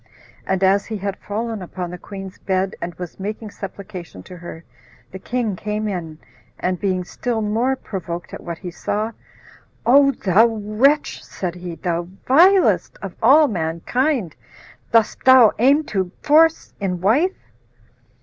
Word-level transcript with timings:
And 0.47 0.63
as 0.63 0.87
he 0.87 0.97
had 0.97 1.15
fallen 1.17 1.61
upon 1.61 1.91
the 1.91 1.97
queen's 1.99 2.39
bed, 2.39 2.75
and 2.81 2.95
was 2.95 3.19
making 3.19 3.51
supplication 3.51 4.23
to 4.23 4.37
her, 4.37 4.63
the 5.11 5.19
king 5.19 5.55
came 5.55 5.87
in, 5.87 6.17
and 6.59 6.79
being 6.79 7.03
still 7.03 7.39
more 7.39 7.75
provoked 7.75 8.33
at 8.33 8.41
what 8.41 8.57
he 8.57 8.71
saw, 8.71 9.11
"O 9.85 10.09
thou 10.09 10.47
wretch," 10.47 11.23
said 11.23 11.53
he, 11.53 11.75
"thou 11.75 12.07
vilest 12.25 12.97
of 13.03 13.13
mankind, 13.51 14.35
dost 14.91 15.23
thou 15.23 15.51
aim 15.59 15.83
to 15.83 16.11
force 16.23 16.73
in 16.79 16.99
wife?" 16.99 17.37